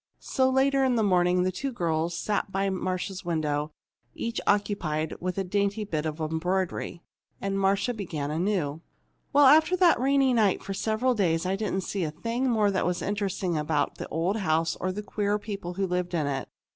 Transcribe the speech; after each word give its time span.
So, 0.17 0.49
later 0.49 0.83
in 0.83 0.95
the 0.95 1.03
morning, 1.03 1.43
the 1.43 1.51
two 1.51 1.71
girls 1.71 2.17
sat 2.17 2.51
by 2.51 2.71
Marcia's 2.71 3.23
window, 3.23 3.71
each 4.15 4.41
occupied 4.47 5.13
with 5.19 5.37
a 5.37 5.43
dainty 5.43 5.83
bit 5.83 6.07
of 6.07 6.19
embroidery, 6.19 7.03
and 7.39 7.59
Marcia 7.59 7.93
began 7.93 8.31
anew: 8.31 8.81
"Well, 9.31 9.45
after 9.45 9.75
that 9.77 9.99
rainy 9.99 10.33
night, 10.33 10.63
for 10.63 10.73
several 10.73 11.13
days 11.13 11.45
I 11.45 11.55
didn't 11.55 11.81
see 11.81 12.03
a 12.03 12.09
thing 12.09 12.49
more 12.49 12.71
that 12.71 12.87
was 12.87 13.03
interesting 13.03 13.55
about 13.55 13.99
the 13.99 14.07
old 14.09 14.37
house 14.37 14.75
or 14.75 14.91
the 14.91 15.03
queer 15.03 15.37
people 15.37 15.75
who 15.75 15.85
live 15.85 16.11
in 16.15 16.25
it. 16.25 16.49